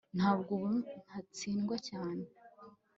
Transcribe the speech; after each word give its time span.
ntabwo 0.17 0.49
ubu 0.55 0.69
ntatsindwa 1.05 1.75
cyane 1.89 2.23